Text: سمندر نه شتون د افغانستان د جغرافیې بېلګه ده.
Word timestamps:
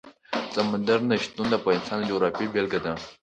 سمندر 0.55 0.99
نه 1.09 1.15
شتون 1.23 1.47
د 1.49 1.53
افغانستان 1.59 1.97
د 1.99 2.07
جغرافیې 2.09 2.51
بېلګه 2.53 2.79
ده. 2.85 2.91